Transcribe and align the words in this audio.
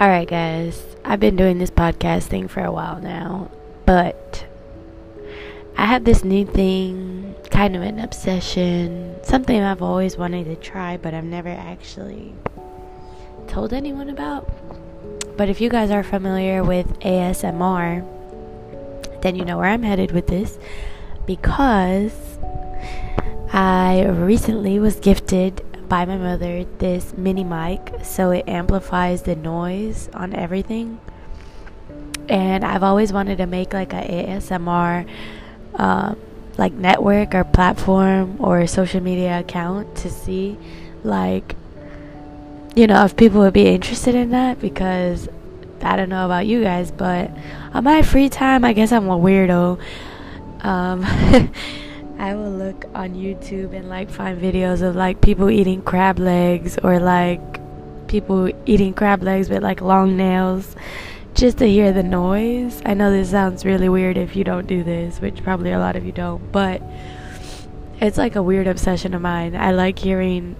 Alright, 0.00 0.28
guys, 0.28 0.82
I've 1.04 1.20
been 1.20 1.36
doing 1.36 1.58
this 1.58 1.70
podcast 1.70 2.24
thing 2.24 2.48
for 2.48 2.64
a 2.64 2.72
while 2.72 3.00
now, 3.00 3.50
but 3.86 4.46
I 5.76 5.86
have 5.86 6.04
this 6.04 6.24
new 6.24 6.44
thing, 6.44 7.34
kind 7.50 7.76
of 7.76 7.82
an 7.82 7.98
obsession, 7.98 9.16
something 9.22 9.60
I've 9.60 9.82
always 9.82 10.16
wanted 10.16 10.44
to 10.44 10.56
try, 10.56 10.96
but 10.96 11.14
I've 11.14 11.24
never 11.24 11.48
actually 11.48 12.34
told 13.46 13.72
anyone 13.72 14.08
about. 14.08 14.48
But 15.36 15.48
if 15.48 15.60
you 15.60 15.68
guys 15.68 15.90
are 15.90 16.02
familiar 16.02 16.62
with 16.62 16.86
ASMR, 17.00 18.06
then 19.22 19.36
you 19.36 19.44
know 19.44 19.58
where 19.58 19.68
I'm 19.68 19.82
headed 19.82 20.12
with 20.12 20.26
this 20.26 20.58
because 21.26 22.38
I 23.52 24.06
recently 24.06 24.78
was 24.78 24.96
gifted 24.96 25.64
by 25.92 26.06
my 26.06 26.16
mother 26.16 26.64
this 26.78 27.12
mini 27.18 27.44
mic 27.44 27.92
so 28.02 28.30
it 28.30 28.48
amplifies 28.48 29.24
the 29.24 29.36
noise 29.36 30.08
on 30.14 30.32
everything. 30.32 30.98
And 32.30 32.64
I've 32.64 32.82
always 32.82 33.12
wanted 33.12 33.36
to 33.36 33.46
make 33.46 33.74
like 33.74 33.92
a 33.92 34.00
ASMR 34.00 35.06
uh, 35.74 36.14
like 36.56 36.72
network 36.72 37.34
or 37.34 37.44
platform 37.44 38.36
or 38.38 38.66
social 38.66 39.02
media 39.02 39.40
account 39.40 39.94
to 39.96 40.08
see 40.08 40.56
like 41.04 41.56
you 42.74 42.86
know 42.86 43.04
if 43.04 43.14
people 43.14 43.40
would 43.40 43.52
be 43.52 43.68
interested 43.68 44.14
in 44.14 44.30
that 44.30 44.62
because 44.62 45.28
I 45.82 45.96
don't 45.96 46.08
know 46.08 46.24
about 46.24 46.46
you 46.46 46.62
guys, 46.62 46.90
but 46.90 47.30
on 47.74 47.84
my 47.84 48.00
free 48.00 48.30
time, 48.30 48.64
I 48.64 48.72
guess 48.72 48.92
I'm 48.92 49.10
a 49.10 49.18
weirdo. 49.18 49.78
Um, 50.62 51.04
I 52.22 52.36
will 52.36 52.52
look 52.52 52.84
on 52.94 53.14
YouTube 53.14 53.74
and 53.74 53.88
like 53.88 54.08
find 54.08 54.40
videos 54.40 54.80
of 54.80 54.94
like 54.94 55.20
people 55.20 55.50
eating 55.50 55.82
crab 55.82 56.20
legs 56.20 56.78
or 56.84 57.00
like 57.00 57.40
people 58.06 58.48
eating 58.64 58.94
crab 58.94 59.24
legs 59.24 59.50
with 59.50 59.64
like 59.64 59.80
long 59.80 60.16
nails 60.16 60.76
just 61.34 61.58
to 61.58 61.66
hear 61.66 61.92
the 61.92 62.04
noise. 62.04 62.80
I 62.86 62.94
know 62.94 63.10
this 63.10 63.32
sounds 63.32 63.64
really 63.64 63.88
weird 63.88 64.16
if 64.16 64.36
you 64.36 64.44
don't 64.44 64.68
do 64.68 64.84
this, 64.84 65.20
which 65.20 65.42
probably 65.42 65.72
a 65.72 65.80
lot 65.80 65.96
of 65.96 66.06
you 66.06 66.12
don't, 66.12 66.52
but 66.52 66.80
it's 68.00 68.18
like 68.18 68.36
a 68.36 68.42
weird 68.42 68.68
obsession 68.68 69.14
of 69.14 69.20
mine. 69.20 69.56
I 69.56 69.72
like 69.72 69.98
hearing 69.98 70.54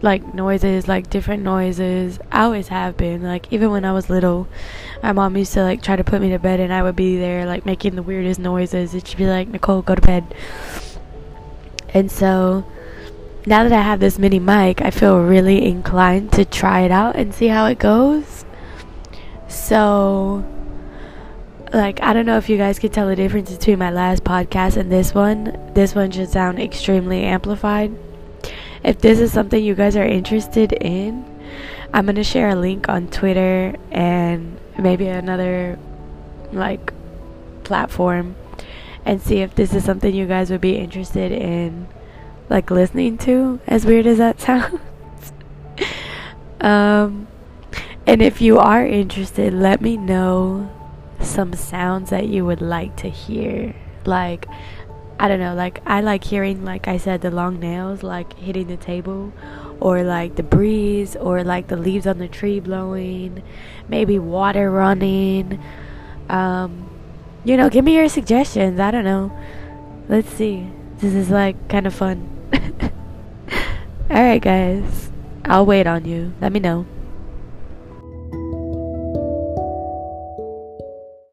like 0.00 0.32
noises, 0.32 0.88
like 0.88 1.10
different 1.10 1.42
noises. 1.42 2.20
I 2.32 2.44
always 2.44 2.68
have 2.68 2.96
been. 2.96 3.22
Like 3.22 3.52
even 3.52 3.70
when 3.70 3.84
I 3.84 3.92
was 3.92 4.08
little, 4.08 4.48
my 5.02 5.12
mom 5.12 5.36
used 5.36 5.52
to 5.52 5.62
like 5.62 5.82
try 5.82 5.94
to 5.94 6.04
put 6.04 6.22
me 6.22 6.30
to 6.30 6.38
bed 6.38 6.58
and 6.58 6.72
I 6.72 6.82
would 6.82 6.96
be 6.96 7.18
there 7.18 7.44
like 7.44 7.66
making 7.66 7.96
the 7.96 8.02
weirdest 8.02 8.40
noises. 8.40 8.94
It 8.94 9.06
should 9.06 9.18
be 9.18 9.26
like, 9.26 9.48
Nicole, 9.48 9.82
go 9.82 9.94
to 9.94 10.00
bed. 10.00 10.24
And 11.94 12.10
so 12.10 12.64
now 13.44 13.64
that 13.64 13.72
I 13.72 13.82
have 13.82 14.00
this 14.00 14.18
mini 14.18 14.38
mic, 14.38 14.80
I 14.80 14.90
feel 14.90 15.20
really 15.20 15.64
inclined 15.64 16.32
to 16.32 16.44
try 16.44 16.80
it 16.80 16.90
out 16.90 17.16
and 17.16 17.34
see 17.34 17.48
how 17.48 17.66
it 17.66 17.78
goes. 17.78 18.44
So, 19.48 20.44
like, 21.72 22.00
I 22.02 22.12
don't 22.12 22.26
know 22.26 22.38
if 22.38 22.48
you 22.48 22.56
guys 22.56 22.78
could 22.78 22.92
tell 22.92 23.08
the 23.08 23.16
difference 23.16 23.50
between 23.50 23.78
my 23.78 23.90
last 23.90 24.24
podcast 24.24 24.76
and 24.76 24.90
this 24.90 25.14
one. 25.14 25.72
This 25.74 25.94
one 25.94 26.10
should 26.10 26.30
sound 26.30 26.60
extremely 26.60 27.24
amplified. 27.24 27.94
If 28.84 29.00
this 29.00 29.20
is 29.20 29.32
something 29.32 29.62
you 29.62 29.74
guys 29.74 29.96
are 29.96 30.04
interested 30.04 30.72
in, 30.72 31.24
I'm 31.92 32.06
going 32.06 32.16
to 32.16 32.24
share 32.24 32.48
a 32.48 32.54
link 32.54 32.88
on 32.88 33.08
Twitter 33.08 33.76
and 33.90 34.58
maybe 34.78 35.08
another, 35.08 35.78
like, 36.52 36.92
platform 37.64 38.36
and 39.04 39.20
see 39.20 39.38
if 39.38 39.54
this 39.54 39.74
is 39.74 39.84
something 39.84 40.14
you 40.14 40.26
guys 40.26 40.50
would 40.50 40.60
be 40.60 40.76
interested 40.76 41.32
in 41.32 41.88
like 42.48 42.70
listening 42.70 43.18
to 43.18 43.60
as 43.66 43.84
weird 43.84 44.06
as 44.06 44.18
that 44.18 44.40
sounds. 44.48 44.80
Um 46.60 47.28
and 48.06 48.20
if 48.20 48.40
you 48.40 48.58
are 48.58 48.86
interested 48.86 49.52
let 49.52 49.80
me 49.80 49.96
know 49.96 50.70
some 51.20 51.52
sounds 51.52 52.10
that 52.10 52.28
you 52.28 52.44
would 52.44 52.60
like 52.60 52.96
to 52.96 53.08
hear. 53.08 53.74
Like 54.04 54.46
I 55.18 55.28
don't 55.28 55.40
know 55.40 55.54
like 55.54 55.80
I 55.86 56.00
like 56.00 56.24
hearing 56.24 56.64
like 56.64 56.88
I 56.88 56.96
said 56.96 57.20
the 57.20 57.30
long 57.30 57.60
nails 57.60 58.02
like 58.02 58.36
hitting 58.38 58.66
the 58.66 58.76
table 58.76 59.32
or 59.78 60.02
like 60.02 60.36
the 60.36 60.42
breeze 60.42 61.16
or 61.16 61.44
like 61.44 61.68
the 61.68 61.76
leaves 61.76 62.06
on 62.06 62.18
the 62.18 62.28
tree 62.28 62.60
blowing 62.60 63.42
maybe 63.88 64.18
water 64.18 64.70
running 64.70 65.62
um 66.28 66.88
you 67.44 67.56
know, 67.56 67.68
give 67.68 67.84
me 67.84 67.94
your 67.94 68.08
suggestions. 68.08 68.78
I 68.78 68.90
don't 68.90 69.04
know. 69.04 69.32
Let's 70.08 70.30
see. 70.30 70.68
This 70.98 71.14
is 71.14 71.30
like 71.30 71.56
kind 71.68 71.86
of 71.86 71.94
fun. 71.94 72.28
Alright, 74.10 74.42
guys. 74.42 75.10
I'll 75.44 75.66
wait 75.66 75.86
on 75.86 76.04
you. 76.04 76.32
Let 76.40 76.52
me 76.52 76.60
know. 76.60 76.86